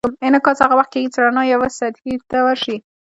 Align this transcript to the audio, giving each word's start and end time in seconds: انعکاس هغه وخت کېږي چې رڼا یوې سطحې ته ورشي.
انعکاس 0.27 0.57
هغه 0.63 0.75
وخت 0.77 0.91
کېږي 0.93 1.09
چې 1.13 1.19
رڼا 1.25 1.43
یوې 1.53 1.69
سطحې 1.79 2.13
ته 2.29 2.37
ورشي. 2.45 2.77